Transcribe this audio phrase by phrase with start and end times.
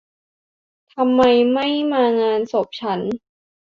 [0.93, 1.21] ทำไม
[1.53, 2.99] ไม่มางานศพฉัน